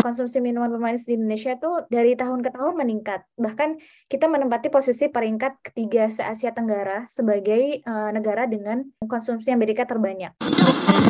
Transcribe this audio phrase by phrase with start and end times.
[0.00, 3.24] konsumsi minuman bermanis di Indonesia itu dari tahun ke tahun meningkat.
[3.36, 10.36] Bahkan kita menempati posisi peringkat ketiga se-Asia Tenggara sebagai uh, negara dengan konsumsi Amerika terbanyak.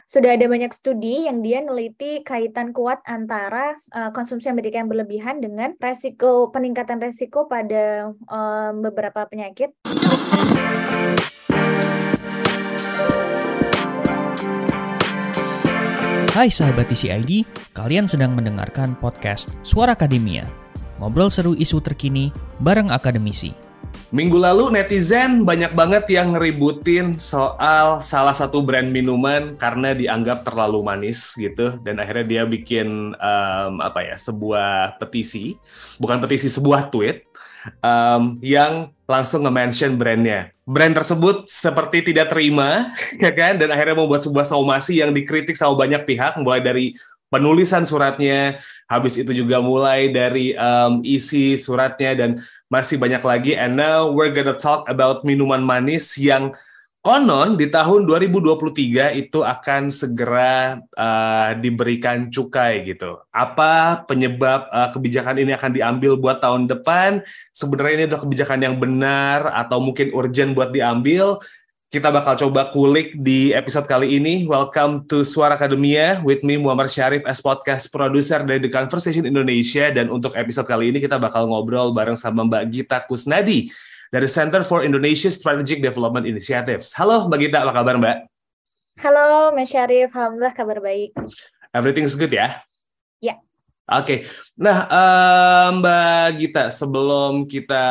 [0.08, 5.44] Sudah ada banyak studi yang dia neliti kaitan kuat antara uh, konsumsi Amerika yang berlebihan
[5.44, 9.76] dengan resiko peningkatan resiko pada uh, beberapa penyakit.
[16.38, 17.42] Hai sahabat TCID,
[17.74, 20.46] kalian sedang mendengarkan podcast Suara Akademia.
[21.02, 22.30] Ngobrol seru isu terkini
[22.62, 23.50] bareng akademisi.
[24.14, 30.78] Minggu lalu netizen banyak banget yang ngeributin soal salah satu brand minuman karena dianggap terlalu
[30.86, 35.58] manis gitu dan akhirnya dia bikin um, apa ya sebuah petisi,
[35.98, 37.27] bukan petisi sebuah tweet
[37.80, 40.52] um, yang langsung nge-mention brandnya.
[40.68, 42.92] Brand tersebut seperti tidak terima,
[43.24, 46.92] ya kan, dan akhirnya membuat sebuah somasi yang dikritik sama banyak pihak, mulai dari
[47.28, 52.30] penulisan suratnya, habis itu juga mulai dari um, isi suratnya dan
[52.72, 53.52] masih banyak lagi.
[53.52, 56.56] And now we're gonna talk about minuman manis yang
[57.08, 63.16] Konon di tahun 2023 itu akan segera uh, diberikan cukai gitu.
[63.32, 67.24] Apa penyebab uh, kebijakan ini akan diambil buat tahun depan?
[67.56, 71.40] Sebenarnya ini adalah kebijakan yang benar atau mungkin urgent buat diambil?
[71.88, 74.44] Kita bakal coba kulik di episode kali ini.
[74.44, 79.88] Welcome to Suara Akademia with me Muhammad Syarif as podcast producer dari The Conversation Indonesia
[79.88, 83.72] dan untuk episode kali ini kita bakal ngobrol bareng sama Mbak Gita Kusnadi
[84.08, 86.96] dari Center for Indonesia Strategic Development Initiatives.
[86.96, 88.16] Halo Mbak Gita, apa kabar Mbak?
[88.98, 91.12] Halo Mas Syarif, Alhamdulillah kabar baik.
[91.76, 92.64] Everything's good ya?
[93.20, 93.36] Ya.
[93.88, 94.18] Oke, okay.
[94.56, 97.84] nah uh, Mbak Gita, sebelum kita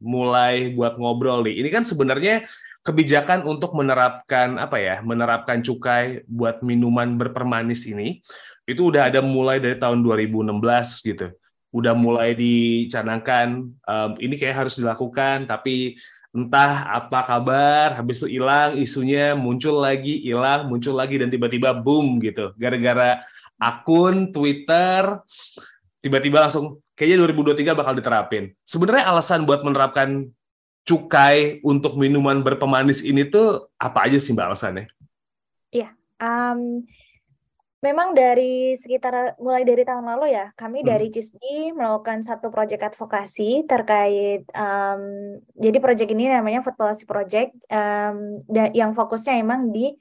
[0.00, 2.48] mulai buat ngobrol nih, ini kan sebenarnya
[2.82, 8.24] kebijakan untuk menerapkan apa ya, menerapkan cukai buat minuman berpermanis ini,
[8.64, 10.56] itu udah ada mulai dari tahun 2016
[11.04, 11.28] gitu
[11.68, 16.00] udah mulai dicanangkan um, ini kayak harus dilakukan tapi
[16.32, 22.20] entah apa kabar habis itu hilang isunya muncul lagi hilang muncul lagi dan tiba-tiba boom
[22.20, 23.24] gitu gara-gara
[23.60, 25.20] akun Twitter
[26.00, 30.28] tiba-tiba langsung kayaknya 2023 bakal diterapin sebenarnya alasan buat menerapkan
[30.88, 34.88] cukai untuk minuman berpemanis ini tuh apa aja sih mbak alasannya?
[35.68, 36.80] Iya, um,
[37.78, 40.88] Memang dari sekitar mulai dari tahun lalu ya, kami hmm.
[40.90, 47.54] dari CISDI melakukan satu proyek advokasi terkait um, jadi proyek ini namanya Food Policy Project
[47.70, 49.94] um, yang fokusnya emang di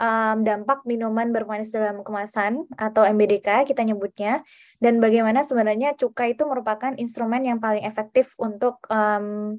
[0.00, 4.40] um, dampak minuman bermanis dalam kemasan atau MBDK kita nyebutnya
[4.80, 9.58] dan bagaimana sebenarnya cukai itu merupakan instrumen yang paling efektif untuk um,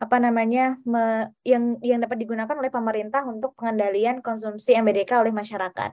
[0.00, 5.92] apa namanya me, yang yang dapat digunakan oleh pemerintah untuk pengendalian konsumsi MBDK oleh masyarakat.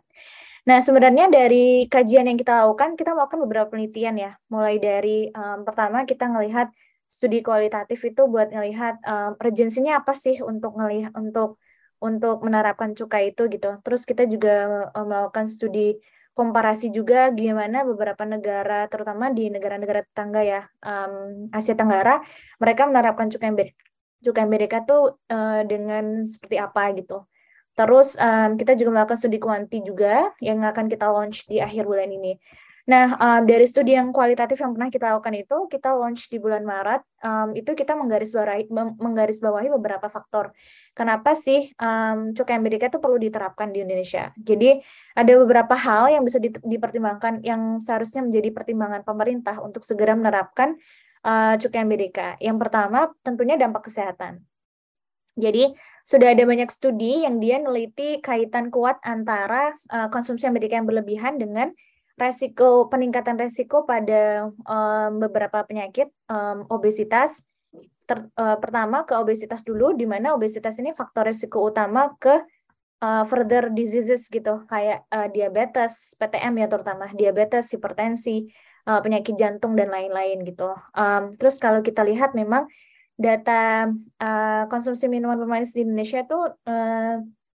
[0.67, 4.31] Nah, sebenarnya dari kajian yang kita lakukan, kita melakukan beberapa penelitian ya.
[4.51, 6.67] Mulai dari um, pertama kita melihat
[7.07, 11.56] studi kualitatif itu buat melihat um, urgensinya apa sih untuk ngelihat untuk
[12.03, 13.79] untuk menerapkan cukai itu gitu.
[13.79, 15.95] Terus kita juga um, melakukan studi
[16.35, 22.22] komparasi juga gimana beberapa negara, terutama di negara-negara tetangga ya um, Asia Tenggara,
[22.59, 23.56] mereka menerapkan cukai
[24.19, 27.23] cukai mereka tuh uh, dengan seperti apa gitu.
[27.77, 32.09] Terus um, kita juga melakukan studi kuanti juga yang akan kita launch di akhir bulan
[32.09, 32.41] ini.
[32.88, 36.63] Nah, um, dari studi yang kualitatif yang pernah kita lakukan itu, kita launch di bulan
[36.63, 40.55] Maret, um, itu kita menggarisbawahi, menggarisbawahi beberapa faktor.
[40.95, 44.31] Kenapa sih um, cukai Amerika itu perlu diterapkan di Indonesia?
[44.39, 44.79] Jadi,
[45.19, 50.79] ada beberapa hal yang bisa dipertimbangkan, yang seharusnya menjadi pertimbangan pemerintah untuk segera menerapkan
[51.27, 52.39] uh, cukai Amerika.
[52.39, 54.39] Yang pertama, tentunya dampak kesehatan.
[55.35, 55.75] Jadi,
[56.07, 61.35] sudah ada banyak studi yang dia neliti kaitan kuat antara uh, konsumsi Amerika yang berlebihan
[61.35, 61.75] dengan
[62.16, 67.44] resiko peningkatan resiko pada um, beberapa penyakit um, obesitas.
[68.07, 72.39] Ter, uh, pertama ke obesitas dulu, di mana obesitas ini faktor resiko utama ke
[73.03, 78.47] uh, further diseases gitu, kayak uh, diabetes, PTM ya terutama diabetes, hipertensi,
[78.88, 80.71] uh, penyakit jantung dan lain-lain gitu.
[80.95, 82.71] Um, terus kalau kita lihat memang
[83.18, 83.90] data
[84.22, 86.38] uh, konsumsi minuman bermanis di Indonesia itu
[86.69, 87.18] uh,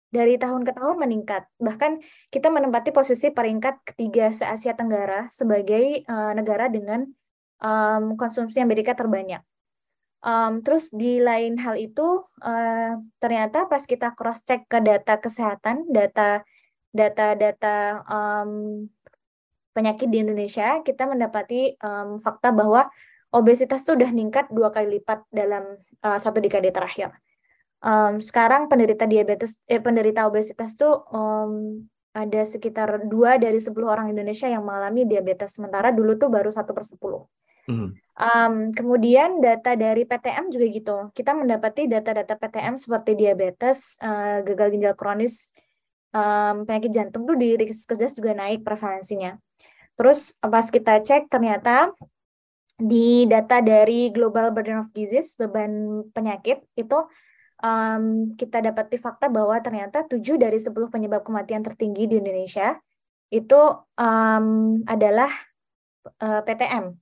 [0.09, 1.45] dari tahun ke tahun meningkat.
[1.59, 2.01] Bahkan
[2.33, 7.05] kita menempati posisi peringkat ketiga se-Asia Tenggara sebagai uh, negara dengan
[7.61, 9.43] um, konsumsi Amerika terbanyak.
[10.19, 15.87] Um, terus di lain hal itu uh, ternyata pas kita cross check ke data kesehatan,
[15.91, 16.43] data
[16.89, 18.83] data-data um,
[19.71, 22.89] penyakit di Indonesia, kita mendapati um, fakta bahwa
[23.29, 27.13] obesitas tuh udah meningkat dua kali lipat dalam uh, satu dekade terakhir.
[27.79, 31.79] Um, sekarang penderita diabetes, eh, penderita obesitas tuh um,
[32.11, 36.75] ada sekitar dua dari 10 orang Indonesia yang mengalami diabetes sementara dulu tuh baru satu
[36.75, 37.23] per sepuluh.
[38.17, 40.97] Um, kemudian data dari PTM juga gitu.
[41.13, 45.53] Kita mendapati data-data PTM seperti diabetes, uh, gagal ginjal kronis,
[46.11, 49.37] um, penyakit jantung tuh di Riskesdas juga naik prevalensinya.
[49.93, 51.93] Terus pas kita cek ternyata
[52.79, 56.97] di data dari Global Burden of Disease, beban penyakit itu
[57.59, 62.79] um, kita dapati fakta bahwa ternyata 7 dari 10 penyebab kematian tertinggi di Indonesia
[63.29, 63.61] itu
[63.99, 65.29] um, adalah
[66.23, 66.95] uh, PTM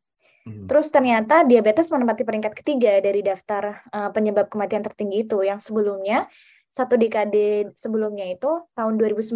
[0.47, 0.63] Hmm.
[0.63, 6.31] Terus ternyata diabetes menempati peringkat ketiga dari daftar uh, penyebab kematian tertinggi itu yang sebelumnya
[6.71, 9.35] satu dekade sebelumnya itu tahun 2009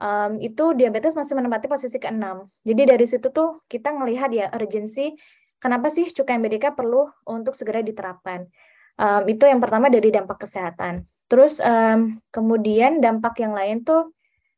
[0.00, 2.48] um, itu diabetes masih menempati posisi ke-6.
[2.64, 5.12] Jadi dari situ tuh kita ngelihat ya urgensi
[5.58, 8.48] kenapa sih cukai MBDK perlu untuk segera diterapkan.
[8.96, 11.04] Um, itu yang pertama dari dampak kesehatan.
[11.28, 14.16] Terus um, kemudian dampak yang lain tuh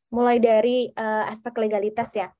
[0.09, 2.31] mulai dari uh, aspek legalitas ya.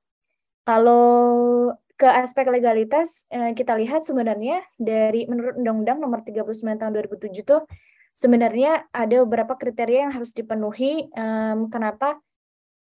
[0.63, 7.43] Kalau ke aspek legalitas eh, kita lihat sebenarnya dari menurut Undang-Undang Nomor 39 Tahun 2007
[7.43, 7.67] tuh
[8.15, 12.23] sebenarnya ada beberapa kriteria yang harus dipenuhi um, kenapa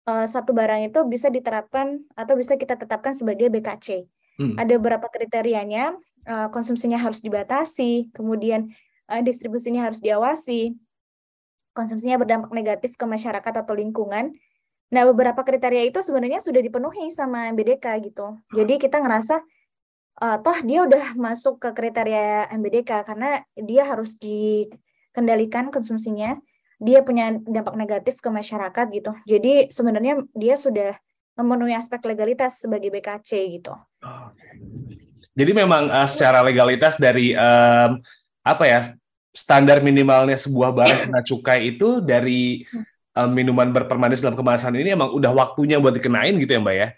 [0.06, 4.06] uh, satu barang itu bisa diterapkan atau bisa kita tetapkan sebagai BKC.
[4.38, 4.54] Hmm.
[4.54, 5.98] Ada beberapa kriterianya,
[6.30, 8.70] uh, konsumsinya harus dibatasi, kemudian
[9.10, 10.78] uh, distribusinya harus diawasi,
[11.74, 14.38] konsumsinya berdampak negatif ke masyarakat atau lingkungan,
[14.88, 18.40] Nah, beberapa kriteria itu sebenarnya sudah dipenuhi sama MBDK gitu.
[18.56, 19.44] Jadi kita ngerasa
[20.24, 26.40] uh, toh dia udah masuk ke kriteria MBDK karena dia harus dikendalikan konsumsinya.
[26.80, 29.12] Dia punya dampak negatif ke masyarakat gitu.
[29.28, 30.96] Jadi sebenarnya dia sudah
[31.38, 33.30] memenuhi aspek legalitas sebagai BKC
[33.62, 33.74] gitu.
[35.38, 38.02] Jadi memang uh, secara legalitas dari um,
[38.42, 38.80] apa ya
[39.30, 42.66] standar minimalnya sebuah barang kena cukai itu dari
[43.14, 46.88] um, minuman berpermanis dalam kemasan ini emang udah waktunya buat dikenain gitu ya Mbak ya?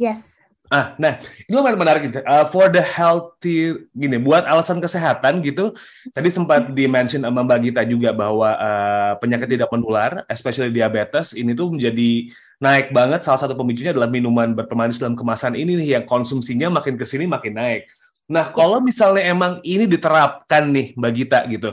[0.00, 0.40] Yes.
[0.74, 2.18] Ah, nah ini lumayan menarik gitu.
[2.26, 5.70] Uh, for the healthy gini, buat alasan kesehatan gitu.
[6.10, 11.54] Tadi sempat dimention sama Mbak Gita juga bahwa uh, penyakit tidak menular, especially diabetes, ini
[11.54, 12.26] tuh menjadi
[12.58, 13.22] naik banget.
[13.22, 17.30] Salah satu pemicunya adalah minuman berpermanis dalam kemasan ini nih yang konsumsinya makin ke sini
[17.30, 17.86] makin naik.
[18.26, 21.70] Nah, kalau misalnya emang ini diterapkan nih Mbak Gita gitu,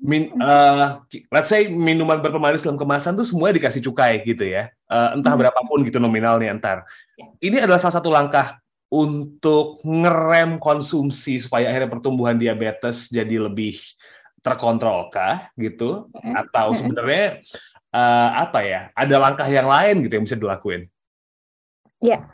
[0.00, 5.12] min, uh, let's say minuman berpemanis dalam kemasan tuh semua dikasih cukai gitu ya, uh,
[5.12, 5.40] entah hmm.
[5.44, 6.88] berapapun gitu nominalnya antar.
[7.20, 7.28] Ya.
[7.38, 8.56] Ini adalah salah satu langkah
[8.88, 13.78] untuk ngerem konsumsi supaya akhirnya pertumbuhan diabetes jadi lebih
[14.40, 16.34] terkontrol kah gitu, hmm.
[16.34, 16.78] atau hmm.
[16.80, 17.26] sebenarnya
[17.92, 20.88] uh, apa ya, ada langkah yang lain gitu yang bisa dilakuin?
[22.00, 22.24] Ya,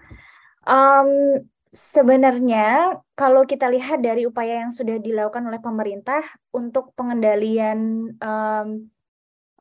[0.62, 1.42] um,
[1.76, 6.24] Sebenarnya kalau kita lihat dari upaya yang sudah dilakukan oleh pemerintah
[6.56, 8.68] untuk pengendalian um,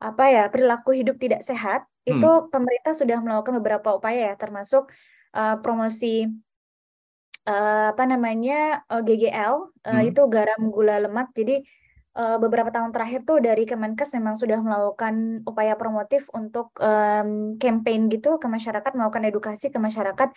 [0.00, 2.16] apa ya perilaku hidup tidak sehat, hmm.
[2.16, 4.88] itu pemerintah sudah melakukan beberapa upaya ya, termasuk
[5.36, 6.24] uh, promosi
[7.44, 9.54] uh, apa namanya uh, GGL,
[9.84, 10.08] uh, hmm.
[10.08, 11.36] itu garam gula lemak.
[11.36, 11.68] Jadi
[12.16, 18.08] uh, beberapa tahun terakhir tuh dari Kemenkes memang sudah melakukan upaya promotif untuk um, campaign
[18.08, 20.32] gitu ke masyarakat, melakukan edukasi ke masyarakat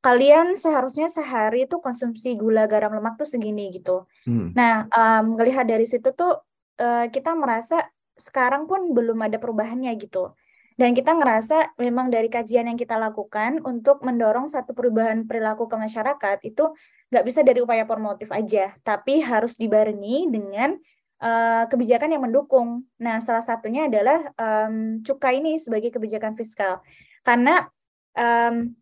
[0.00, 4.08] kalian seharusnya sehari itu konsumsi gula garam lemak tuh segini gitu.
[4.24, 4.52] Hmm.
[4.56, 6.40] Nah, um, melihat dari situ tuh
[6.80, 7.84] uh, kita merasa
[8.16, 10.32] sekarang pun belum ada perubahannya gitu.
[10.80, 15.76] Dan kita ngerasa memang dari kajian yang kita lakukan untuk mendorong satu perubahan perilaku ke
[15.76, 16.72] masyarakat itu
[17.12, 20.80] nggak bisa dari upaya promotif aja, tapi harus dibarengi dengan
[21.20, 22.88] uh, kebijakan yang mendukung.
[22.96, 26.80] Nah, salah satunya adalah um, cukai ini sebagai kebijakan fiskal.
[27.20, 27.68] Karena
[28.16, 28.72] um,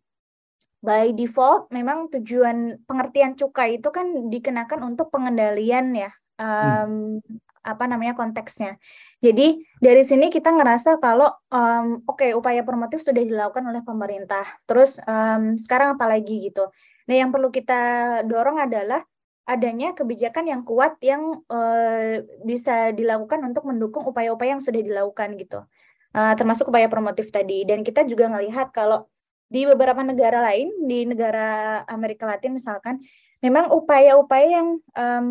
[0.78, 7.38] by default memang tujuan pengertian cukai itu kan dikenakan untuk pengendalian ya um, hmm.
[7.66, 8.78] apa namanya konteksnya.
[9.18, 14.46] Jadi dari sini kita ngerasa kalau um, oke okay, upaya promotif sudah dilakukan oleh pemerintah.
[14.64, 16.70] Terus um, sekarang apalagi gitu.
[17.10, 19.02] Nah yang perlu kita dorong adalah
[19.48, 25.64] adanya kebijakan yang kuat yang uh, bisa dilakukan untuk mendukung upaya-upaya yang sudah dilakukan gitu.
[26.12, 27.64] Uh, termasuk upaya promotif tadi.
[27.64, 29.08] Dan kita juga melihat kalau
[29.48, 33.00] di beberapa negara lain di negara Amerika Latin misalkan
[33.40, 35.26] memang upaya-upaya yang um,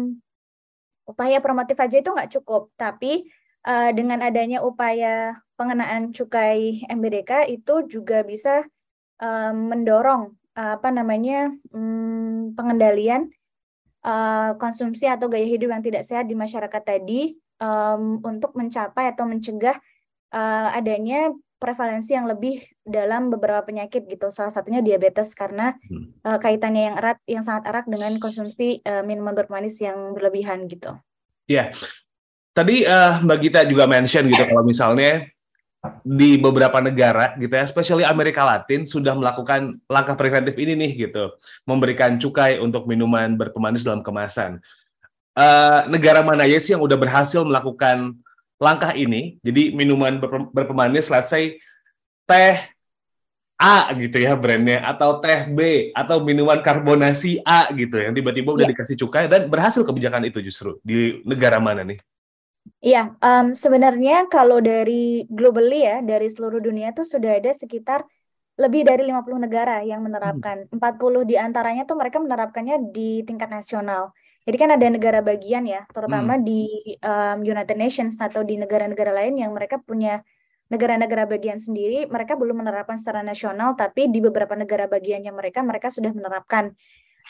[1.08, 2.74] upaya promotif aja itu nggak cukup.
[2.76, 3.30] Tapi
[3.64, 8.66] uh, dengan adanya upaya pengenaan cukai MBDK itu juga bisa
[9.22, 13.30] um, mendorong uh, apa namanya um, pengendalian
[14.04, 19.26] uh, konsumsi atau gaya hidup yang tidak sehat di masyarakat tadi um, untuk mencapai atau
[19.26, 19.78] mencegah
[20.34, 24.30] uh, adanya prevalensi yang lebih dalam beberapa penyakit gitu.
[24.30, 26.22] Salah satunya diabetes karena hmm.
[26.24, 30.94] uh, kaitannya yang erat, yang sangat erat dengan konsumsi uh, minuman bermanis yang berlebihan gitu.
[31.48, 31.68] Ya, yeah.
[32.52, 35.26] tadi uh, Mbak Gita juga mention gitu kalau misalnya
[36.04, 41.38] di beberapa negara gitu ya, especially Amerika Latin sudah melakukan langkah preventif ini nih gitu,
[41.64, 44.60] memberikan cukai untuk minuman berpemanis dalam kemasan.
[45.38, 48.18] Uh, negara mana ya sih yang udah berhasil melakukan
[48.58, 49.38] langkah ini?
[49.46, 50.22] Jadi minuman
[50.54, 51.58] berpemanis, let's say
[52.28, 52.58] teh
[53.58, 58.70] A gitu ya brandnya atau teh B atau minuman karbonasi A gitu yang tiba-tiba udah
[58.70, 58.74] yeah.
[58.78, 61.98] dikasih cukai dan berhasil kebijakan itu justru di negara mana nih?
[62.84, 68.04] Iya, um, sebenarnya kalau dari globally ya, dari seluruh dunia tuh sudah ada sekitar
[68.58, 70.66] lebih dari 50 negara yang menerapkan.
[70.70, 70.78] Hmm.
[70.78, 74.14] 40 di antaranya tuh mereka menerapkannya di tingkat nasional.
[74.48, 76.44] Jadi kan ada negara bagian ya, terutama hmm.
[76.48, 76.62] di
[77.04, 80.24] um, United Nations atau di negara-negara lain yang mereka punya
[80.68, 85.88] negara-negara bagian sendiri mereka belum menerapkan secara nasional tapi di beberapa negara bagiannya mereka mereka
[85.88, 86.75] sudah menerapkan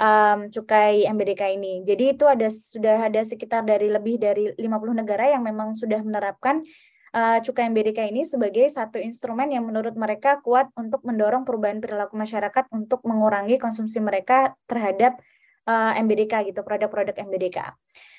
[0.01, 1.85] um, cukai MBDK ini.
[1.85, 6.65] Jadi itu ada sudah ada sekitar dari lebih dari 50 negara yang memang sudah menerapkan
[7.13, 12.17] uh, cukai MBDK ini sebagai satu instrumen yang menurut mereka kuat untuk mendorong perubahan perilaku
[12.17, 15.21] masyarakat untuk mengurangi konsumsi mereka terhadap
[15.67, 17.75] uh, MBDK gitu, produk-produk MBDK.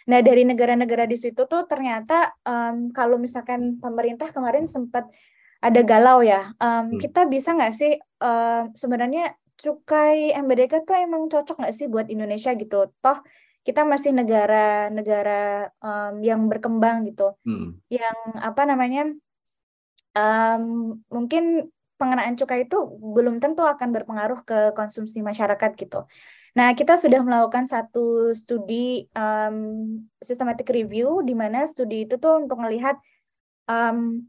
[0.08, 5.08] Nah, dari negara-negara di situ tuh ternyata um, kalau misalkan pemerintah kemarin sempat
[5.58, 7.02] ada galau ya, um, hmm.
[7.02, 12.54] kita bisa nggak sih um, sebenarnya cukai MBDK tuh emang cocok nggak sih buat Indonesia
[12.54, 12.94] gitu?
[13.02, 13.18] Toh
[13.66, 17.76] kita masih negara-negara um, yang berkembang gitu, hmm.
[17.92, 19.12] yang apa namanya
[20.16, 26.06] um, mungkin pengenaan cukai itu belum tentu akan berpengaruh ke konsumsi masyarakat gitu.
[26.56, 32.56] Nah, kita sudah melakukan satu studi um, systematic review di mana studi itu tuh untuk
[32.62, 32.96] melihat
[33.68, 34.24] um,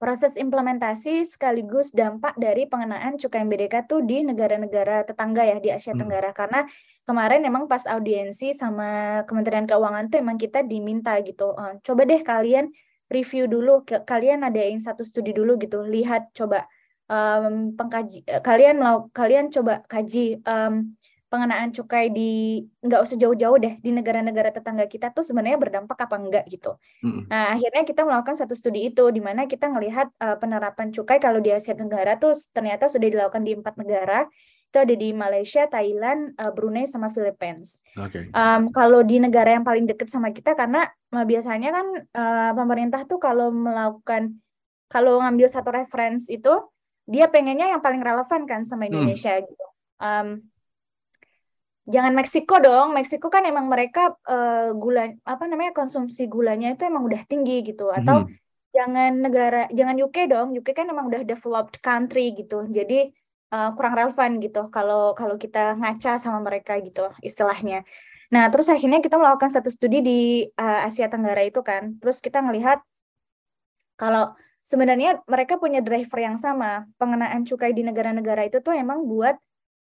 [0.00, 5.92] proses implementasi sekaligus dampak dari pengenaan cukai MBDK tuh di negara-negara tetangga ya di Asia
[5.92, 6.00] hmm.
[6.00, 6.64] Tenggara karena
[7.04, 12.24] kemarin emang pas audiensi sama Kementerian Keuangan tuh emang kita diminta gitu uh, coba deh
[12.24, 12.72] kalian
[13.12, 16.64] review dulu ke, kalian adain satu studi dulu gitu lihat coba
[17.04, 20.96] um, pengkaji kalian mau kalian coba kaji um,
[21.30, 26.18] pengenaan cukai di nggak usah jauh-jauh deh di negara-negara tetangga kita tuh sebenarnya berdampak apa
[26.18, 26.74] enggak gitu.
[27.06, 27.30] Mm-hmm.
[27.30, 31.38] Nah akhirnya kita melakukan satu studi itu di mana kita melihat uh, penerapan cukai kalau
[31.38, 34.26] di Asia Tenggara tuh ternyata sudah dilakukan di empat negara
[34.70, 37.82] itu ada di Malaysia, Thailand, uh, Brunei sama Philippines.
[37.94, 38.30] Okay.
[38.30, 43.06] Um, kalau di negara yang paling dekat sama kita karena uh, biasanya kan uh, pemerintah
[43.06, 44.38] tuh kalau melakukan
[44.90, 46.50] kalau ngambil satu reference itu
[47.06, 48.90] dia pengennya yang paling relevan kan sama mm.
[48.90, 49.42] Indonesia mm.
[49.46, 49.66] gitu.
[50.02, 50.49] Um,
[51.90, 52.94] jangan Meksiko dong.
[52.94, 57.90] Meksiko kan emang mereka uh, gula apa namanya konsumsi gulanya itu emang udah tinggi gitu.
[57.90, 58.32] Atau hmm.
[58.72, 60.54] jangan negara jangan UK dong.
[60.54, 62.64] UK kan emang udah developed country gitu.
[62.70, 63.10] Jadi
[63.50, 67.82] uh, kurang relevan gitu kalau kalau kita ngaca sama mereka gitu istilahnya.
[68.30, 70.20] Nah, terus akhirnya kita melakukan satu studi di
[70.54, 71.98] uh, Asia Tenggara itu kan.
[71.98, 72.78] Terus kita ngelihat
[73.98, 76.86] kalau sebenarnya mereka punya driver yang sama.
[76.94, 79.34] Pengenaan cukai di negara-negara itu tuh emang buat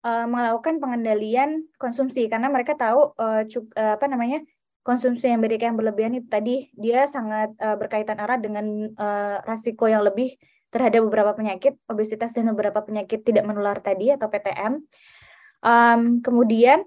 [0.03, 4.43] uh, melakukan pengendalian konsumsi karena mereka tahu uh, cuk, uh, apa namanya
[4.83, 9.87] konsumsi yang berlebihan yang berlebihan itu tadi dia sangat uh, berkaitan erat dengan uh, rasiko
[9.87, 10.35] yang lebih
[10.75, 14.83] terhadap beberapa penyakit obesitas dan beberapa penyakit tidak menular tadi atau PTM.
[15.63, 16.83] Um, kemudian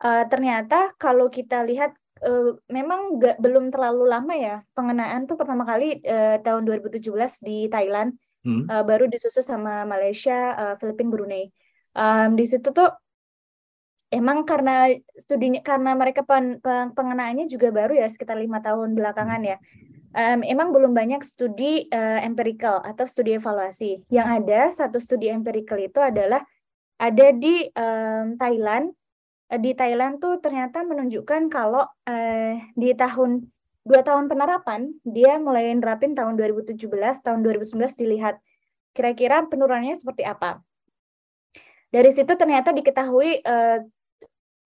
[0.00, 1.92] uh, ternyata kalau kita lihat
[2.24, 7.12] uh, memang gak, belum terlalu lama ya pengenaan tuh pertama kali uh, tahun 2017
[7.44, 8.16] di Thailand
[8.48, 8.64] hmm.
[8.72, 11.52] uh, baru disusul sama Malaysia, uh, Filipina, Brunei
[11.94, 12.90] um, di situ tuh
[14.14, 19.42] emang karena studinya karena mereka pen, pen, pengenaannya juga baru ya sekitar lima tahun belakangan
[19.42, 19.58] ya.
[20.14, 24.06] Um, emang belum banyak studi uh, empirical atau studi evaluasi.
[24.06, 26.46] Yang ada satu studi empirical itu adalah
[27.02, 28.94] ada di um, Thailand.
[29.50, 33.50] Uh, di Thailand tuh ternyata menunjukkan kalau uh, di tahun
[33.84, 36.78] dua tahun penerapan dia mulai nerapin tahun 2017
[37.20, 38.40] tahun 2019 dilihat
[38.96, 40.64] kira-kira penurunannya seperti apa
[41.94, 43.78] dari situ ternyata diketahui uh,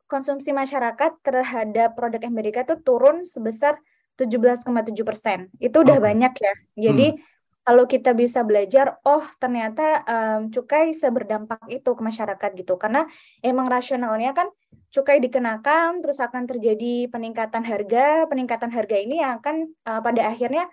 [0.09, 3.77] konsumsi masyarakat terhadap produk Amerika itu turun sebesar
[4.17, 4.65] 17,7
[5.05, 5.53] persen.
[5.61, 6.07] Itu udah okay.
[6.09, 6.55] banyak ya.
[6.89, 7.21] Jadi hmm.
[7.69, 12.81] kalau kita bisa belajar, oh ternyata um, cukai seberdampak itu ke masyarakat gitu.
[12.81, 13.05] Karena
[13.45, 14.49] emang rasionalnya kan
[14.89, 18.25] cukai dikenakan, terus akan terjadi peningkatan harga.
[18.25, 20.65] Peningkatan harga ini akan uh, pada akhirnya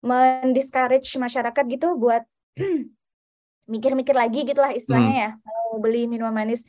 [0.00, 2.24] mendiscourage masyarakat gitu buat
[3.72, 5.24] mikir-mikir lagi gitulah istilahnya hmm.
[5.28, 6.66] ya mau beli minuman manis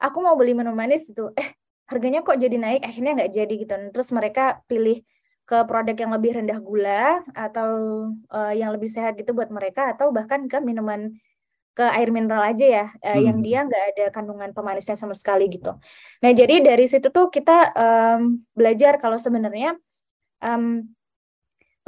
[0.00, 1.52] aku mau beli minuman manis itu eh
[1.84, 5.04] harganya kok jadi naik akhirnya nggak jadi gitu terus mereka pilih
[5.48, 7.70] ke produk yang lebih rendah gula atau
[8.28, 11.12] uh, yang lebih sehat gitu buat mereka atau bahkan ke minuman
[11.72, 13.24] ke air mineral aja ya uh, hmm.
[13.24, 15.76] yang dia nggak ada kandungan pemanisnya sama sekali gitu
[16.20, 19.76] nah jadi dari situ tuh kita um, belajar kalau sebenarnya
[20.44, 20.84] um,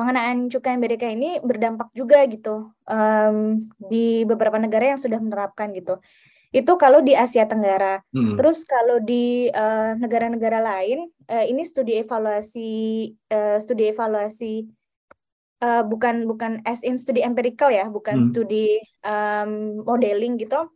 [0.01, 6.01] pengenaan cukai Amerika ini berdampak juga gitu um, di beberapa negara yang sudah menerapkan gitu.
[6.51, 8.03] Itu kalau di Asia Tenggara.
[8.11, 8.35] Hmm.
[8.35, 12.71] Terus kalau di negara negara-negara lain, uh, ini studi evaluasi
[13.31, 14.67] uh, studi evaluasi
[15.63, 18.27] uh, bukan bukan as in studi empirical ya, bukan hmm.
[18.35, 20.67] studi um, modeling gitu.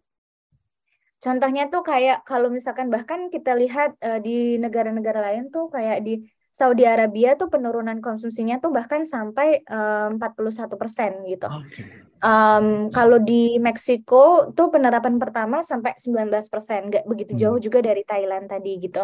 [1.19, 6.23] Contohnya tuh kayak kalau misalkan bahkan kita lihat uh, di negara-negara lain tuh kayak di
[6.55, 11.51] Saudi Arabia tuh penurunan konsumsinya tuh bahkan sampai um, 41 persen gitu.
[11.51, 12.07] Okay.
[12.23, 17.41] Um, kalau di Meksiko tuh penerapan pertama sampai 19 persen, nggak begitu hmm.
[17.43, 19.03] jauh juga dari Thailand tadi gitu.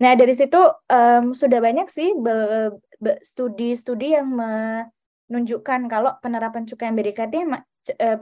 [0.00, 0.56] Nah dari situ
[0.88, 2.16] um, sudah banyak sih
[3.28, 8.16] studi-studi yang menunjukkan kalau penerapan cukai Amerika itu uh,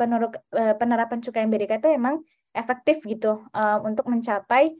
[0.74, 4.74] penerapan cukai Amerika itu emang efektif gitu um, untuk mencapai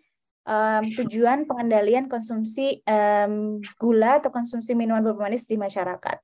[0.49, 6.19] um, tujuan pengendalian konsumsi um, gula atau konsumsi minuman bermanis di masyarakat.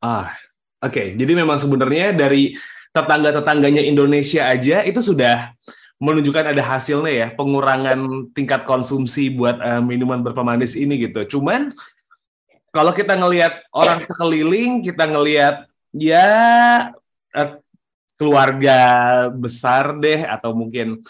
[0.00, 0.32] Ah,
[0.80, 0.90] oke.
[0.90, 1.06] Okay.
[1.20, 2.56] Jadi memang sebenarnya dari
[2.90, 5.52] tetangga-tetangganya Indonesia aja itu sudah
[6.00, 11.36] menunjukkan ada hasilnya ya pengurangan tingkat konsumsi buat uh, minuman berpemanis ini gitu.
[11.36, 11.70] Cuman
[12.72, 16.26] kalau kita ngelihat orang sekeliling, kita ngelihat ya
[17.36, 17.50] uh,
[18.16, 18.78] keluarga
[19.32, 21.04] besar deh atau mungkin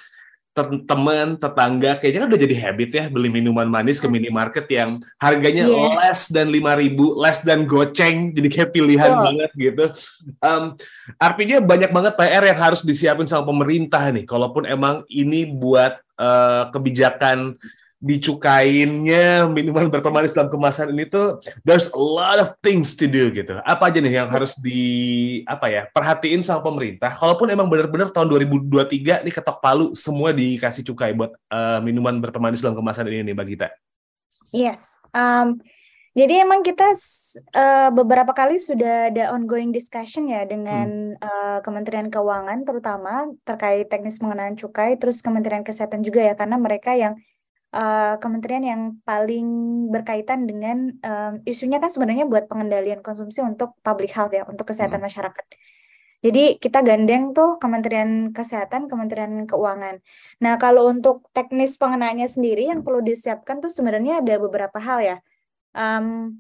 [0.88, 4.14] teman tetangga kayaknya kan udah jadi habit ya beli minuman manis ke hmm.
[4.18, 5.94] minimarket yang harganya yeah.
[5.96, 9.22] less dan lima ribu less dan goceng jadi kayak pilihan oh.
[9.26, 9.84] banget gitu
[10.42, 10.74] um,
[11.20, 16.68] artinya banyak banget PR yang harus disiapin sama pemerintah nih kalaupun emang ini buat uh,
[16.74, 17.56] kebijakan
[18.00, 21.36] dicukainnya minuman berpemanis dalam kemasan ini tuh
[21.68, 23.60] there's a lot of things to do gitu.
[23.68, 24.80] Apa aja nih yang harus di
[25.44, 27.12] apa ya perhatiin sama pemerintah?
[27.12, 32.64] Kalaupun emang benar-benar tahun 2023 nih ketok palu semua dikasih cukai buat uh, minuman berpemanis
[32.64, 33.68] dalam kemasan ini nih Mbak Gita.
[34.50, 34.96] Yes.
[35.12, 35.60] Um,
[36.10, 36.90] jadi emang kita
[37.54, 41.22] uh, beberapa kali sudah ada ongoing discussion ya dengan hmm.
[41.22, 46.98] uh, Kementerian Keuangan terutama terkait teknis pengenaan cukai, terus Kementerian Kesehatan juga ya karena mereka
[46.98, 47.14] yang
[47.74, 49.46] uh, kementerian yang paling
[49.90, 55.00] berkaitan dengan um, isunya kan sebenarnya buat pengendalian konsumsi untuk public health ya, untuk kesehatan
[55.02, 55.06] hmm.
[55.06, 55.46] masyarakat.
[56.20, 60.04] Jadi kita gandeng tuh Kementerian Kesehatan, Kementerian Keuangan.
[60.44, 65.16] Nah kalau untuk teknis pengenaannya sendiri yang perlu disiapkan tuh sebenarnya ada beberapa hal ya.
[65.72, 66.36] Um,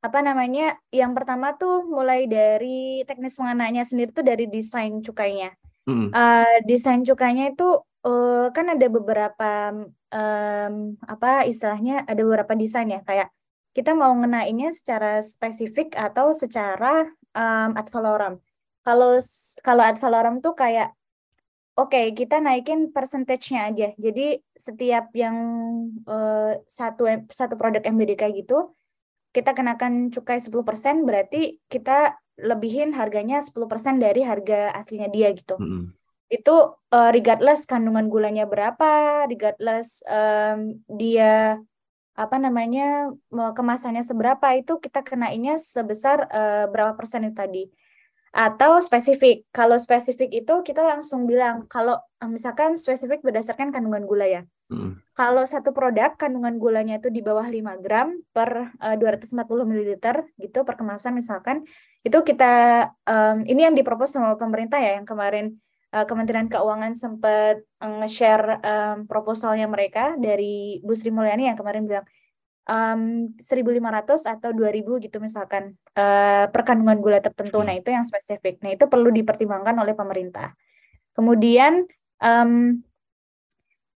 [0.00, 0.80] apa namanya?
[0.88, 5.52] Yang pertama tuh mulai dari teknis pengenaannya sendiri tuh dari desain cukainya.
[5.84, 6.08] Hmm.
[6.08, 9.76] Uh, desain cukainya itu uh, kan ada beberapa
[10.14, 13.28] um, apa istilahnya ada beberapa desain ya kayak
[13.74, 18.38] kita mau ngenainnya secara spesifik atau secara um, ad valorem.
[18.86, 19.18] Kalau
[19.66, 20.94] kalau ad valorem tuh kayak
[21.74, 23.88] oke okay, kita naikin percentage-nya aja.
[23.98, 25.36] Jadi setiap yang
[26.06, 28.70] uh, satu satu produk MBDK gitu
[29.34, 30.54] kita kenakan cukai 10%
[31.02, 33.50] berarti kita lebihin harganya 10%
[33.98, 35.58] dari harga aslinya dia gitu.
[35.58, 36.54] Mm -hmm itu
[36.94, 41.60] uh, regardless kandungan gulanya berapa, regardless um, dia
[42.14, 47.64] apa namanya kemasannya seberapa itu kita kenainnya sebesar uh, berapa persen itu tadi.
[48.34, 54.42] Atau spesifik kalau spesifik itu kita langsung bilang kalau misalkan spesifik berdasarkan kandungan gula ya.
[54.64, 54.96] Hmm.
[55.12, 60.00] kalau satu produk kandungan gulanya itu di bawah 5 gram per uh, 240 ml
[60.40, 61.68] gitu per kemasan misalkan
[62.00, 65.60] itu kita um, ini yang dipropos sama pemerintah ya yang kemarin
[65.94, 71.86] uh, Kementerian Keuangan sempat eh, nge-share um, proposalnya mereka dari Bu Sri Mulyani yang kemarin
[71.86, 72.06] bilang
[72.66, 77.62] um, 1.500 atau 2.000 gitu misalkan uh, perkandungan gula tertentu.
[77.62, 78.58] Nah itu yang spesifik.
[78.66, 80.52] Nah itu perlu dipertimbangkan oleh pemerintah.
[81.14, 81.86] Kemudian
[82.18, 82.82] um,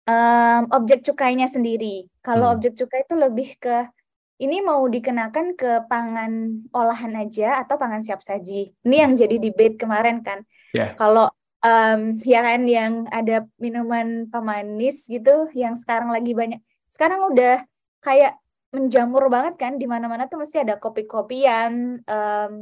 [0.05, 2.13] um, objek cukainya sendiri.
[2.21, 2.55] Kalau hmm.
[2.61, 3.89] objek cukai itu lebih ke
[4.37, 8.69] ini mau dikenakan ke pangan olahan aja atau pangan siap saji.
[8.85, 10.45] Ini yang jadi debate kemarin kan.
[10.77, 10.93] Yeah.
[10.93, 16.61] Kalau um, ya kan yang ada minuman pemanis gitu yang sekarang lagi banyak
[16.93, 17.65] sekarang udah
[18.01, 18.41] kayak
[18.75, 22.55] menjamur banget kan di mana-mana tuh mesti ada kopi-kopian um,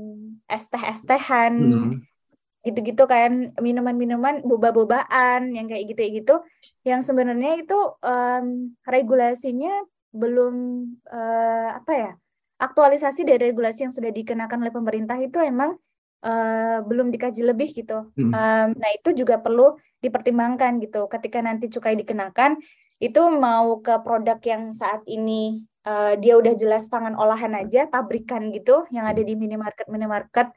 [0.47, 1.93] es teh es tehan hmm.
[2.63, 6.45] gitu-gitu kan minuman-minuman boba-bobaan yang kayak gitu-gitu
[6.87, 9.75] yang sebenarnya itu um, regulasinya
[10.15, 10.55] belum
[11.11, 12.13] uh, apa ya
[12.63, 15.75] aktualisasi dari regulasi yang sudah dikenakan oleh pemerintah itu emang
[16.25, 18.09] uh, belum dikaji lebih gitu.
[18.17, 18.33] Hmm.
[18.33, 21.07] Um, nah itu juga perlu dipertimbangkan gitu.
[21.07, 22.57] Ketika nanti cukai dikenakan,
[22.99, 28.49] itu mau ke produk yang saat ini uh, dia udah jelas pangan olahan aja, pabrikan
[28.51, 30.49] gitu, yang ada di minimarket minimarket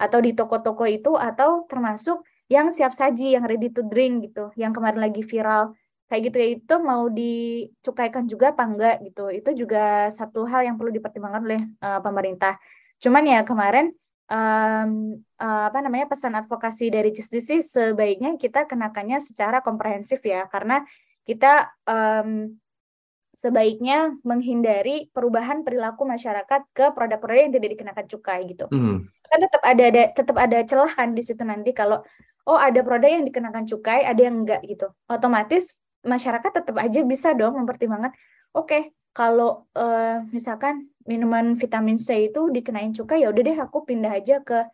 [0.00, 4.72] atau di toko-toko itu, atau termasuk yang siap saji, yang ready to drink gitu, yang
[4.72, 10.12] kemarin lagi viral kayak gitu ya itu mau dicukaikan juga apa enggak gitu itu juga
[10.12, 12.60] satu hal yang perlu dipertimbangkan oleh uh, pemerintah
[13.04, 13.92] Cuman ya kemarin
[14.30, 20.84] um, uh, apa namanya pesan advokasi dari JISDI sebaiknya kita kenakannya secara komprehensif ya karena
[21.24, 22.52] kita um,
[23.34, 28.70] sebaiknya menghindari perubahan perilaku masyarakat ke produk-produk yang tidak dikenakan cukai gitu.
[28.70, 29.10] Mm.
[29.10, 31.98] Kan tetap ada ada tetap ada celah kan di situ nanti kalau
[32.46, 34.86] oh ada produk yang dikenakan cukai, ada yang enggak gitu.
[35.10, 35.74] Otomatis
[36.06, 38.14] masyarakat tetap aja bisa dong mempertimbangkan
[38.54, 43.84] oke, okay, kalau uh, misalkan minuman vitamin C itu dikenain cukai ya udah deh aku
[43.84, 44.64] pindah aja ke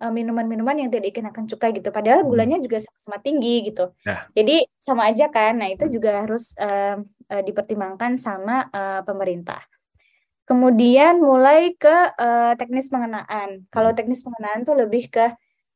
[0.00, 1.88] uh, minuman-minuman yang tidak dikenakan cukai gitu.
[1.94, 2.30] Padahal hmm.
[2.30, 3.92] gulanya juga sama-sama tinggi gitu.
[4.04, 4.26] Nah.
[4.36, 5.60] Jadi sama aja kan.
[5.60, 9.62] Nah, itu juga harus uh, uh, dipertimbangkan sama uh, pemerintah.
[10.44, 13.64] Kemudian mulai ke uh, teknis pengenaan.
[13.72, 13.98] Kalau hmm.
[13.98, 15.32] teknis pengenaan tuh lebih ke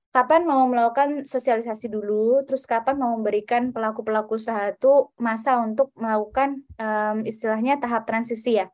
[0.09, 6.65] kapan mau melakukan sosialisasi dulu, terus kapan mau memberikan pelaku-pelaku usaha itu masa untuk melakukan
[6.81, 8.73] um, istilahnya tahap transisi ya.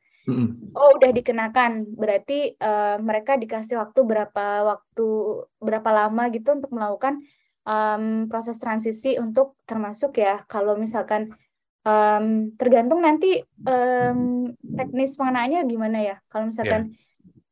[0.73, 5.07] Oh udah dikenakan, berarti uh, mereka dikasih waktu berapa waktu
[5.61, 7.21] berapa lama gitu untuk melakukan
[7.69, 11.37] um, proses transisi untuk termasuk ya kalau misalkan
[11.85, 16.17] um, tergantung nanti um, teknis pengenaannya gimana ya.
[16.33, 16.97] Kalau misalkan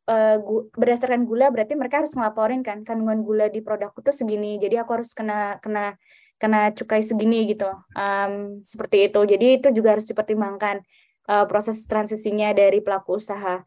[0.08, 0.36] yeah.
[0.36, 4.56] uh, gu berdasarkan gula berarti mereka harus ngelaporin kan kandungan gula di produkku tuh segini
[4.56, 6.00] jadi aku harus kena kena
[6.42, 7.70] kena cukai segini gitu.
[7.94, 9.20] Um, seperti itu.
[9.22, 10.82] Jadi itu juga harus dipertimbangkan
[11.28, 13.62] uh, proses transisinya dari pelaku usaha.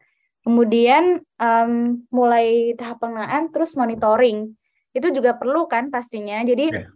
[0.46, 4.54] Kemudian um, mulai tahap pengenaan terus monitoring.
[4.94, 6.40] Itu juga perlu kan pastinya.
[6.46, 6.88] Jadi yeah.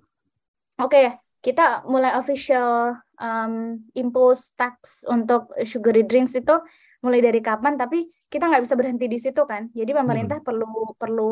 [0.78, 1.06] oke okay,
[1.42, 6.54] kita mulai official um, impose tax untuk sugary drinks itu
[7.00, 9.68] mulai dari kapan tapi kita nggak bisa berhenti di situ kan.
[9.74, 10.46] Jadi pemerintah hmm.
[10.46, 11.28] perlu perlu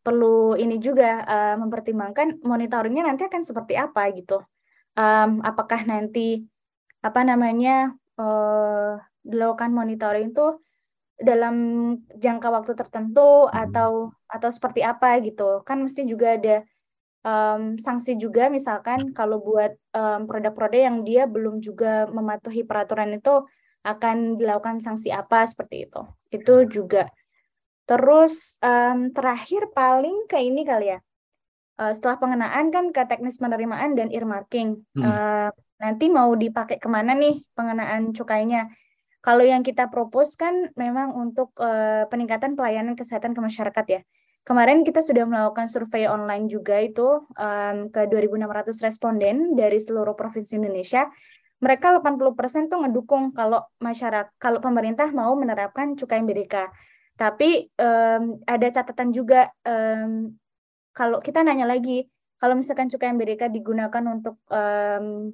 [0.00, 4.40] perlu ini juga uh, mempertimbangkan monitoringnya nanti akan seperti apa gitu.
[4.96, 6.48] Um, apakah nanti
[7.04, 10.58] apa namanya uh, dilakukan monitoring itu
[11.18, 11.56] dalam
[12.14, 13.54] jangka waktu tertentu hmm.
[13.54, 15.62] atau atau seperti apa gitu.
[15.66, 16.62] Kan mesti juga ada
[17.26, 19.74] um, sanksi juga misalkan kalau buat
[20.26, 23.42] produk-produk um, yang dia belum juga mematuhi peraturan itu
[23.82, 26.02] akan dilakukan sanksi apa seperti itu.
[26.30, 27.10] Itu juga.
[27.88, 31.00] Terus um, terakhir paling ke ini kali ya.
[31.78, 34.82] Uh, setelah pengenaan kan ke teknis penerimaan dan earmarking.
[34.94, 35.02] Hmm.
[35.02, 38.70] uh, nanti mau dipakai ke mana nih pengenaan cukainya
[39.18, 44.00] kalau yang kita propose kan memang untuk uh, peningkatan pelayanan kesehatan ke masyarakat ya
[44.48, 50.56] Kemarin kita sudah melakukan survei online juga itu um, ke 2.600 responden dari seluruh provinsi
[50.56, 51.04] Indonesia.
[51.60, 56.64] Mereka 80% tuh ngedukung kalau masyarakat, kalau pemerintah mau menerapkan cukai MBDK.
[57.20, 60.32] Tapi um, ada catatan juga um,
[60.96, 62.08] kalau kita nanya lagi,
[62.40, 65.28] kalau misalkan cukai MBDK digunakan untuk um,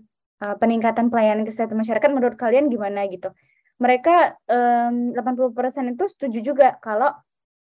[0.44, 3.32] uh, peningkatan pelayanan kesehatan masyarakat, menurut kalian gimana gitu?
[3.80, 7.10] Mereka um, 80% itu setuju juga kalau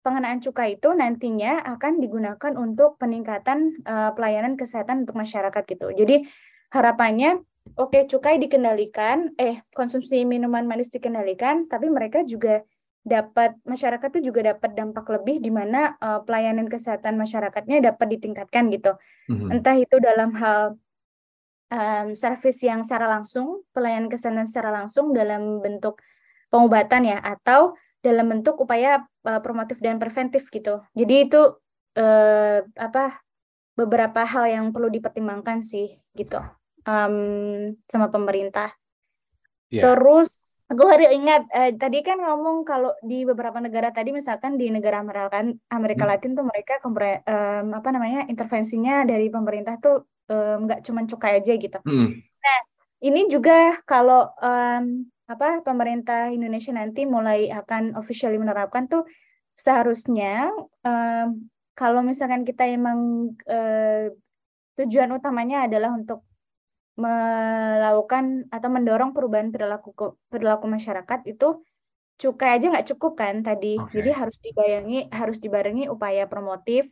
[0.04, 5.88] pengenaan cukai itu nantinya akan digunakan untuk peningkatan uh, pelayanan kesehatan untuk masyarakat gitu.
[5.96, 6.28] Jadi
[6.76, 7.40] harapannya
[7.80, 12.60] oke okay, cukai dikendalikan, eh konsumsi minuman manis dikendalikan, tapi mereka juga
[13.04, 18.72] dapat masyarakat itu juga dapat dampak lebih di mana uh, pelayanan kesehatan masyarakatnya dapat ditingkatkan
[18.72, 18.96] gitu.
[19.28, 19.48] Mm-hmm.
[19.56, 20.80] Entah itu dalam hal
[21.74, 25.98] um, service yang secara langsung, pelayanan kesehatan secara langsung dalam bentuk
[26.48, 30.86] pengobatan ya atau dalam bentuk upaya uh, promotif dan preventif gitu.
[30.94, 31.40] Jadi itu
[31.98, 33.18] uh, apa
[33.74, 36.38] beberapa hal yang perlu dipertimbangkan sih gitu
[36.86, 37.16] um,
[37.90, 38.70] sama pemerintah.
[39.72, 39.90] Yeah.
[39.90, 40.38] Terus
[40.70, 45.02] aku hari ingat uh, tadi kan ngomong kalau di beberapa negara tadi misalkan di negara
[45.02, 45.42] Amerika,
[45.74, 46.12] Amerika hmm.
[46.14, 51.40] Latin tuh mereka kompre, um, apa namanya intervensinya dari pemerintah tuh nggak um, cuma cukai
[51.40, 51.78] aja gitu.
[51.84, 52.16] Hmm.
[52.20, 52.60] Nah
[53.04, 59.08] ini juga kalau um, apa pemerintah Indonesia nanti mulai akan officially menerapkan tuh
[59.56, 60.52] seharusnya
[60.84, 64.12] um, kalau misalkan kita emang uh,
[64.78, 66.26] tujuan utamanya adalah untuk
[66.94, 71.58] melakukan atau mendorong perubahan perilaku perilaku masyarakat itu
[72.14, 73.98] cukai aja nggak cukup kan tadi okay.
[73.98, 76.86] jadi harus dibayangi harus dibarengi upaya promotif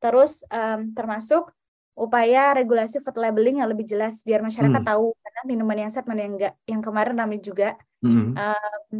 [0.00, 1.52] terus um, termasuk
[1.96, 4.90] upaya regulasi food labeling yang lebih jelas biar masyarakat hmm.
[4.92, 6.54] tahu mana minuman yang sehat mana yang enggak.
[6.68, 8.36] Yang kemarin ramai juga hmm.
[8.36, 8.92] um,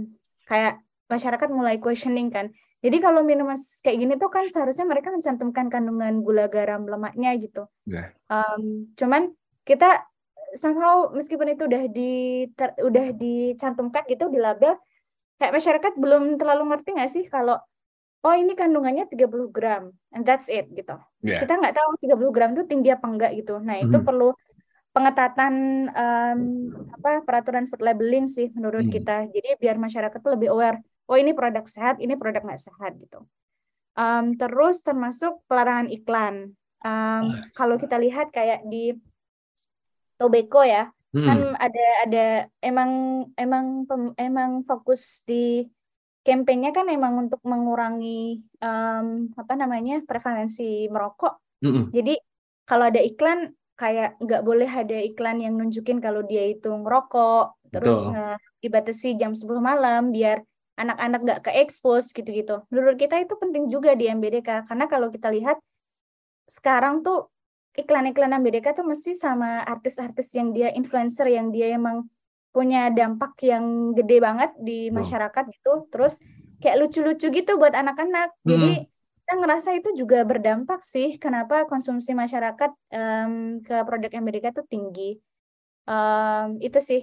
[0.49, 2.49] kayak masyarakat mulai questioning kan.
[2.81, 7.69] Jadi kalau minuman kayak gini tuh kan seharusnya mereka mencantumkan kandungan gula garam lemaknya gitu.
[7.85, 8.17] Yeah.
[8.33, 9.37] Um, cuman
[9.69, 10.09] kita
[10.57, 14.79] somehow meskipun itu udah di ter, udah dicantumkan gitu di label
[15.37, 17.61] kayak masyarakat belum terlalu ngerti nggak sih kalau
[18.27, 20.99] oh ini kandungannya 30 gram and that's it gitu.
[21.23, 21.39] Yeah.
[21.39, 23.63] Kita nggak tahu 30 gram itu tinggi apa enggak gitu.
[23.63, 24.09] Nah, itu mm -hmm.
[24.11, 24.35] perlu
[24.91, 25.55] pengetatan
[25.93, 26.41] um,
[26.99, 28.93] apa peraturan food labeling sih menurut mm.
[28.93, 29.31] kita.
[29.31, 33.23] Jadi biar masyarakat tuh lebih aware, oh ini produk sehat, ini produk nggak sehat gitu.
[33.95, 36.59] Um, terus termasuk pelarangan iklan.
[36.83, 38.97] Um, kalau kita lihat kayak di
[40.17, 41.25] Tobacco ya, hmm.
[41.29, 42.27] kan ada ada
[42.65, 42.91] emang
[43.37, 45.69] emang pem, emang fokus di
[46.27, 51.39] kampanyenya kan emang untuk mengurangi um, apa namanya prevalensi merokok.
[51.63, 51.95] Hmm.
[51.95, 52.19] Jadi
[52.67, 58.03] kalau ada iklan kayak nggak boleh ada iklan yang nunjukin kalau dia itu ngerokok, terus
[58.11, 60.43] uh, dibatasi jam 10 malam biar
[60.77, 62.67] anak-anak nggak ke expose gitu-gitu.
[62.69, 65.57] Menurut kita itu penting juga di MBDK karena kalau kita lihat
[66.51, 67.31] sekarang tuh
[67.77, 72.09] iklan-iklan MBDK tuh mesti sama artis-artis yang dia influencer yang dia emang
[72.57, 75.93] punya dampak yang gede banget di masyarakat gitu.
[75.93, 76.17] Terus
[76.65, 78.33] kayak lucu-lucu gitu buat anak-anak.
[78.41, 78.49] Hmm.
[78.49, 78.73] Jadi
[79.27, 85.21] kita ngerasa itu juga berdampak sih kenapa konsumsi masyarakat um, ke produk MBDK tuh tinggi.
[85.85, 87.03] Um, itu sih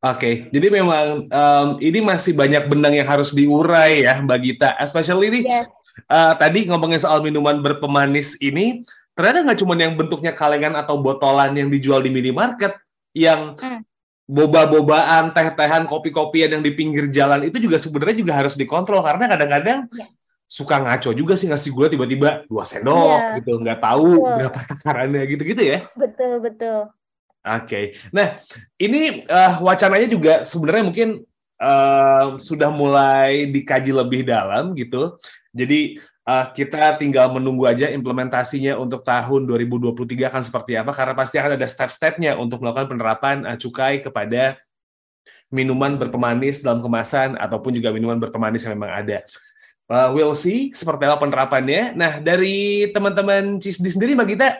[0.00, 0.34] Oke, okay.
[0.48, 4.72] jadi memang um, ini masih banyak benang yang harus diurai ya, Mbak Gita.
[4.80, 5.68] Especially ini yes.
[6.08, 8.80] uh, tadi ngomongin soal minuman berpemanis ini,
[9.12, 12.80] ternyata nggak cuma yang bentuknya kalengan atau botolan yang dijual di minimarket,
[13.12, 13.84] yang hmm.
[14.30, 19.90] Boba-bobaan, teh-tehan, kopi-kopian yang di pinggir jalan itu juga sebenarnya juga harus dikontrol karena kadang-kadang
[19.90, 20.06] yes.
[20.46, 23.36] suka ngaco juga sih ngasih gula tiba-tiba dua sendok yeah.
[23.42, 24.36] gitu, nggak tahu betul.
[24.38, 25.78] berapa takarannya gitu-gitu ya.
[25.98, 26.94] Betul betul.
[27.40, 27.84] Oke, okay.
[28.12, 28.36] nah
[28.76, 31.08] ini uh, wacananya juga sebenarnya mungkin
[31.56, 35.16] uh, sudah mulai dikaji lebih dalam gitu.
[35.50, 35.98] Jadi
[36.30, 41.58] uh, kita tinggal menunggu aja implementasinya untuk tahun 2023 akan seperti apa karena pasti akan
[41.58, 44.54] ada step-stepnya untuk melakukan penerapan uh, cukai kepada
[45.50, 49.18] minuman berpemanis dalam kemasan ataupun juga minuman berpemanis yang memang ada.
[49.90, 51.98] Uh, we'll see seperti apa penerapannya.
[51.98, 54.50] Nah dari teman-teman Cisdi sendiri, Mbak Gita,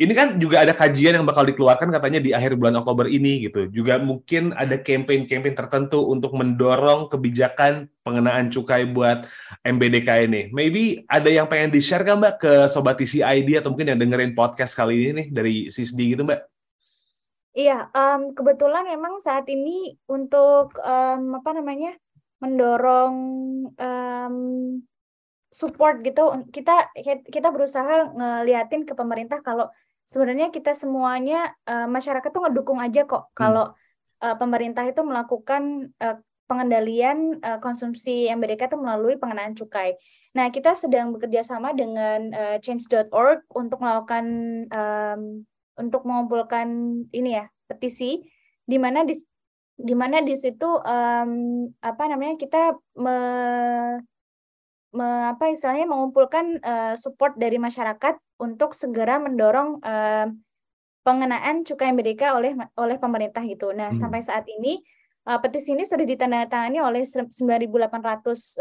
[0.00, 3.68] ini kan juga ada kajian yang bakal dikeluarkan katanya di akhir bulan Oktober ini gitu.
[3.68, 9.28] Juga mungkin ada campaign-campaign tertentu untuk mendorong kebijakan pengenaan cukai buat
[9.62, 10.42] MBDK ini.
[10.50, 14.72] Maybe ada yang pengen di-share kan Mbak ke Sobat TCID atau mungkin yang dengerin podcast
[14.72, 16.40] kali ini nih dari SISDI gitu Mbak?
[17.52, 21.92] Iya, um, kebetulan memang saat ini untuk um, apa namanya
[22.40, 23.14] mendorong
[23.76, 24.36] um,
[25.52, 26.88] support gitu kita
[27.28, 29.68] kita berusaha ngeliatin ke pemerintah kalau
[30.08, 33.36] sebenarnya kita semuanya uh, masyarakat tuh ngedukung aja kok hmm.
[33.36, 33.76] kalau
[34.24, 36.16] uh, pemerintah itu melakukan uh,
[36.48, 39.96] pengendalian uh, konsumsi MBDK itu melalui pengenaan cukai.
[40.36, 44.24] Nah, kita sedang bekerja sama dengan uh, change.org untuk melakukan
[44.68, 45.48] um,
[45.80, 46.68] untuk mengumpulkan
[47.08, 48.20] ini ya petisi
[48.68, 49.16] di mana di
[49.72, 51.32] di mana di situ um,
[51.80, 53.16] apa namanya kita me,
[54.92, 60.28] me, apa istilahnya mengumpulkan uh, support dari masyarakat untuk segera mendorong uh,
[61.02, 63.74] pengenaan cukai MBDK oleh oleh pemerintah gitu.
[63.74, 63.98] Nah, hmm.
[63.98, 64.78] sampai saat ini
[65.26, 67.34] uh, petisi ini sudah ditandatangani oleh 9.800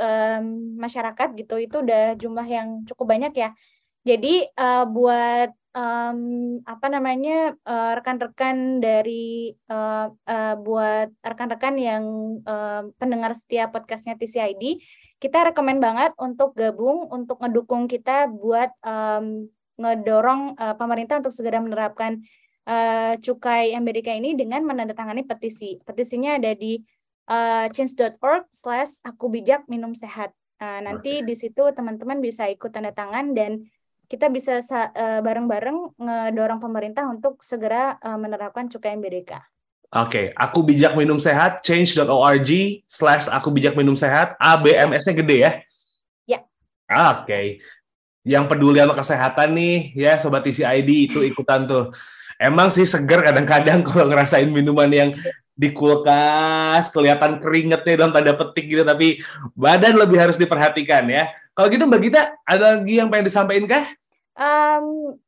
[0.02, 0.44] um,
[0.82, 1.56] masyarakat gitu.
[1.62, 3.50] Itu udah jumlah yang cukup banyak ya.
[4.02, 6.20] Jadi uh, buat um,
[6.66, 12.04] apa namanya rekan-rekan uh, dari uh, uh, buat rekan-rekan yang
[12.44, 14.82] uh, pendengar setiap podcastnya TCID
[15.22, 19.46] kita rekomend banget untuk gabung untuk ngedukung kita buat um,
[19.78, 22.26] ngedorong uh, pemerintah untuk segera menerapkan
[22.66, 25.78] uh, cukai MBDK ini dengan menandatangani petisi.
[25.86, 26.82] Petisinya ada di
[27.30, 30.34] uh, change.org slash aku bijak minum sehat.
[30.58, 31.26] Uh, nanti okay.
[31.26, 33.62] di situ teman-teman bisa ikut tanda tangan dan
[34.10, 34.60] kita bisa
[35.24, 39.38] bareng-bareng uh, ngedorong pemerintah untuk segera uh, menerapkan cukai MBDK.
[39.92, 40.26] Oke, okay.
[40.40, 42.52] aku bijak minum sehat, change.org
[42.88, 45.52] slash aku bijak minum sehat, ABMS-nya gede ya?
[46.24, 46.40] Ya.
[46.88, 47.28] Oke.
[47.28, 47.46] Okay.
[48.24, 51.92] Yang peduli sama kesehatan nih, ya Sobat TCID itu ikutan tuh.
[52.40, 55.10] Emang sih seger kadang-kadang kalau ngerasain minuman yang
[55.60, 59.20] di kulkas, kelihatan keringetnya dalam tanda petik gitu, tapi
[59.60, 61.28] badan lebih harus diperhatikan ya.
[61.52, 63.86] Kalau gitu Mbak Gita, ada lagi yang pengen disampaikan kah?
[64.40, 65.20] Um,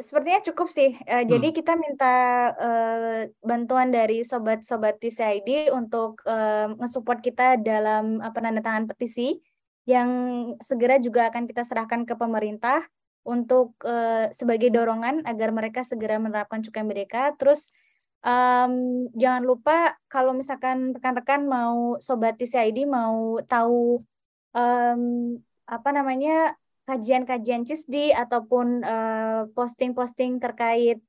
[0.00, 0.96] sepertinya cukup sih.
[1.04, 1.28] Uh, hmm.
[1.28, 2.14] Jadi kita minta
[2.56, 9.38] uh, bantuan dari sobat-sobat TCID untuk uh, nge-support kita dalam uh, penandatangan petisi
[9.86, 10.10] yang
[10.58, 12.82] segera juga akan kita serahkan ke pemerintah
[13.26, 17.34] untuk uh, sebagai dorongan agar mereka segera menerapkan cukai mereka.
[17.38, 17.70] Terus
[18.22, 24.02] um, jangan lupa kalau misalkan rekan-rekan mau sobat TCID mau tahu
[24.54, 25.02] um,
[25.66, 26.54] apa namanya
[26.86, 31.02] kajian-kajian CISDI ataupun uh, posting-posting terkait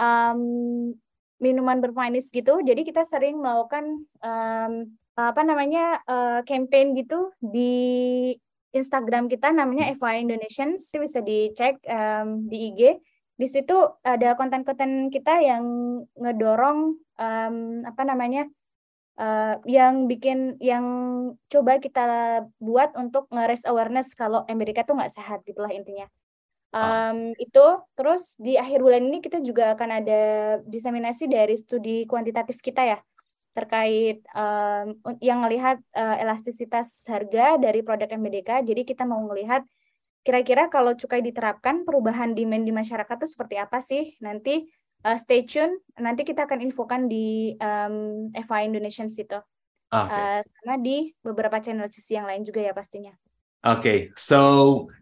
[0.00, 0.40] um,
[1.40, 2.60] minuman bermanis gitu.
[2.64, 4.72] Jadi kita sering melakukan um,
[5.20, 8.32] apa namanya uh, campaign gitu di
[8.72, 10.80] Instagram kita namanya FY Indonesian.
[10.80, 12.80] Bisa dicek um, di IG.
[13.40, 15.64] Di situ ada konten-konten kita yang
[16.12, 17.56] ngedorong um,
[17.88, 18.44] apa namanya
[19.20, 20.84] uh, yang bikin yang
[21.52, 22.04] coba kita
[22.56, 26.08] buat untuk nge-raise awareness kalau Amerika tuh nggak sehat gitulah intinya.
[26.70, 27.66] Um, itu
[27.98, 30.22] terus di akhir bulan ini kita juga akan ada
[30.62, 32.98] diseminasi dari studi kuantitatif kita ya
[33.50, 39.66] terkait um, yang melihat uh, elastisitas harga dari produk MBDK jadi kita mau melihat
[40.20, 44.14] kira-kira kalau cukai diterapkan perubahan demand di masyarakat itu seperti apa sih?
[44.20, 44.68] Nanti
[45.04, 45.80] uh, stay tune.
[45.96, 49.38] Nanti kita akan infokan di um, FI Indonesian situ.
[49.90, 50.14] Ah, okay.
[50.14, 53.10] uh, sama di beberapa channel sisi yang lain juga ya pastinya.
[53.60, 53.98] Oke, okay.
[54.16, 54.40] so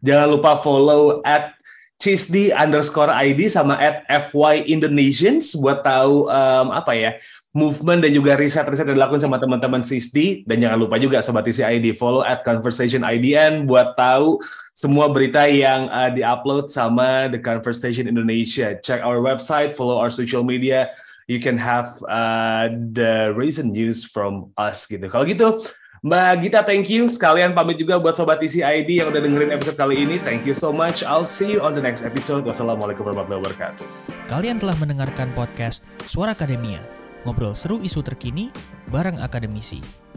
[0.02, 1.54] jangan lupa follow at
[1.98, 7.10] Cisdi underscore ID sama at FY Indonesians buat tahu um, apa ya
[7.50, 11.90] movement dan juga riset-riset yang dilakukan sama teman-teman CISD dan jangan lupa juga sobat ID
[11.98, 14.38] follow at conversation IDN buat tahu
[14.78, 18.78] semua berita yang uh, diupload sama The Conversation Indonesia.
[18.78, 20.94] Check our website, follow our social media.
[21.26, 25.10] You can have uh, the recent news from us gitu.
[25.10, 25.66] Kalau gitu,
[25.98, 27.10] Mbak Gita, thank you.
[27.10, 30.22] Sekalian pamit juga buat Sobat ID yang udah dengerin episode kali ini.
[30.22, 31.02] Thank you so much.
[31.02, 32.46] I'll see you on the next episode.
[32.46, 33.84] Wassalamualaikum warahmatullahi wabarakatuh.
[34.30, 36.78] Kalian telah mendengarkan podcast Suara Akademia.
[37.26, 38.54] Ngobrol seru isu terkini
[38.94, 40.07] bareng akademisi.